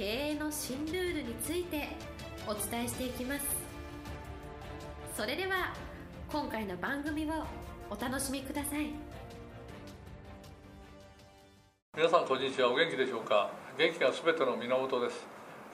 [0.00, 1.90] 経営の新ルールについて
[2.46, 3.44] お伝えしていきます。
[5.14, 5.74] それでは
[6.32, 7.44] 今回の番組を
[7.90, 8.86] お楽しみください。
[11.94, 12.72] 皆さんこんにちは。
[12.72, 13.50] お元気でしょうか？
[13.76, 15.26] 元気がすべての源です。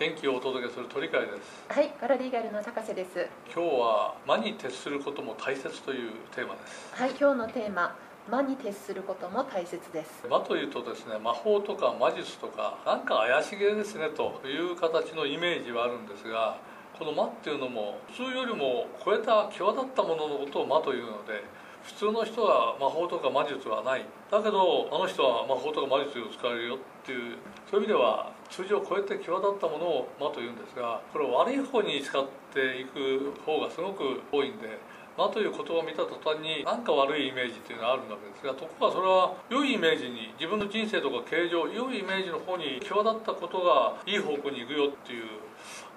[0.00, 1.66] 元気をお届けする鳥海です。
[1.68, 3.28] はい、パラリーガルの高瀬です。
[3.54, 6.94] 今日は魔に徹することも大切というテーマです。
[6.94, 7.94] はい、今日のテーマ、
[8.30, 10.26] 魔に徹することも大切です。
[10.30, 16.56] 魔というとですね魔法とか魔術とかなんか怪しげですねという形のイメージはあるんですが
[16.98, 21.44] この魔っていうのも普通よりも超えた際立ったもののことを魔というので
[21.82, 27.36] 普通の人は魔法とか魔術はないだけどあの人は魔法とか魔術を使えるよっていう
[27.70, 34.80] そういう意味では通常超えて際立ったものを魔というんですがこれ悪い方に使っていく方がすごく多いんで
[35.16, 45.44] 魔という言葉を見た途端に何か悪いイメージっていうのがあるわけですがところがそれは良いイメージに自分の人生とか形状良いイメージの方に際立ったことがいい方向に行くよっていう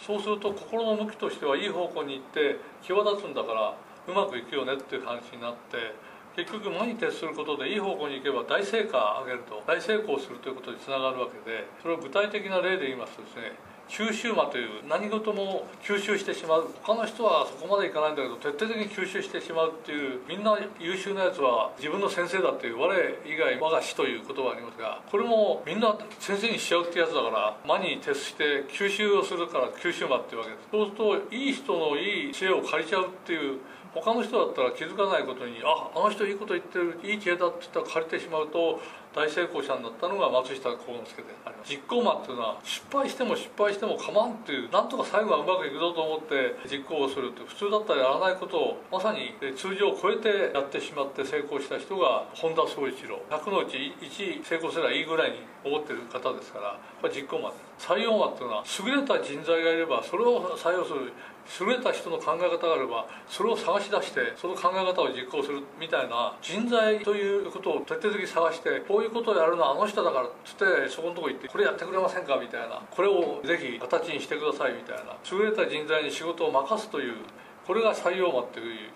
[0.00, 3.76] そうすると心の向きとしてはいい方向に行って際立つんだから
[4.08, 5.94] うまくいくよねっていう話になって
[6.34, 13.52] 結局魔に徹することでいい方向に行けば大成果上げると大成功するということにつながるわけでそれを具体的な例で言いますとですね
[13.88, 16.68] 吸収魔という何事も吸収してしまう。
[16.82, 22.94] 他の人はそこまでいかないんだけど徹底的に吸収してしまうっていうみんな優秀なやつは自分の先生だっていう我
[23.26, 30.68] 以外我が師という言葉がありますがこれもみんな先生にしちゃうってやつだから魔に徹して吸収をするから吸収魔っていうわけです。
[30.70, 30.96] そうする
[31.28, 33.58] といい人のいい知恵を借りちゃうっていう
[33.94, 38.80] 他の人だったら気づかないことにああの人いいこと言ってるいい知恵だって言ったら借りてしまうと
[39.14, 41.70] 大成功者になったのが松下幸之助であります。
[41.70, 53.20] 実行魔っていうのは失敗しても失敗しても構わんっていうなんとか最後はうまくいくぞと思って実行をするって普通だったらやらないことをまさに通常を超えてやってしまって成功した人が本田宗一郎。
[53.30, 57.56] 100のうち1成功すればいいぐらいに思ってる方ですからこれ実行魔で。
[57.56, 61.12] す採用魔っていうのは優れた人材がいればそれを採用する
[61.60, 72.82] 優れた人の考え方があればそれを探し出してその考え方を実行するみたいな人材ということを徹底的に探してこうういうことをやるのはあの人だからっつってそこのとこ行ってこれやってくれませんかみたいな。
[72.90, 75.16] これをぜひ形にしてくださいみたいな。
[75.30, 77.14] 優れた人材に仕事を任すという
[77.66, 78.90] これが採用魔っていう、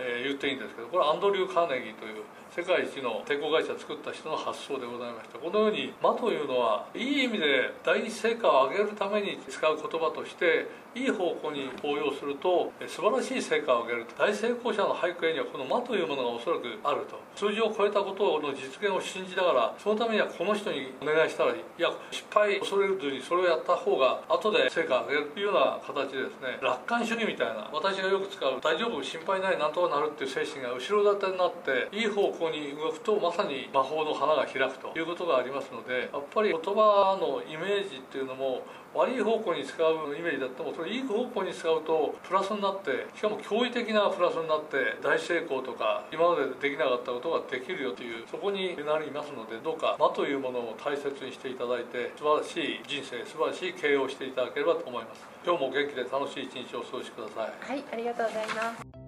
[0.00, 5.38] えー言っていいんですけどこれアンドリュー・カーネギーという世界一の鉄鋼会社を作った人の発想でございました。
[5.38, 17.20] このように魔というのはいい意味で大成果を上げるために使う言葉としていい方向に応用するとえ素晴らしい成果を上げる大成功者の背景にはこの魔というものがおそらくあると。
[17.36, 21.58] 数字を超えたことの実現を信じながらそのためにはこの人にお願いしたらいい。
[21.78, 38.62] いや失敗恐れずにそれをやった方が後で成果を上げるというような形でですね楽観主義みたいな私がよく使う大丈夫心配ないなんとかなるっていう精神が後ろ盾になっていい方向に動くとまさに魔法の花が開くということがありますのでやっぱり言葉のイメージっていうのも
[38.94, 58.99] 悪い方向に使うイメージだってもそれいい方向に使うとプラスになってしかも驚異的なプラスになって大成功とか今までできなかったことができるよというそこになりますのでどうか魔というものを大切にしていただいて素晴らしい人生素晴らしい経営をしていただければと思います今日も元気で楽しい一日をお過ごしくださいはい、ありがとうございます。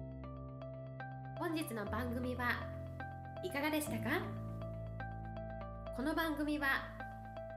[1.43, 2.51] 本日の番組は
[3.43, 4.21] いかがでしたか？
[5.93, 6.67] この番組は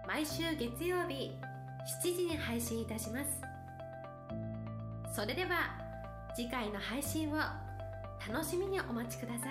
[0.09, 1.39] 毎週月曜日
[2.03, 3.41] 7時に配信いたします。
[5.15, 5.79] それでは
[6.35, 7.37] 次回の配信を
[8.29, 9.47] 楽しみにお待ちくださ